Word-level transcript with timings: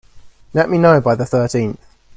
Let 0.55 0.67
me 0.67 0.79
know 0.79 0.99
by 0.99 1.13
the 1.13 1.27
thirteenth. 1.27 1.77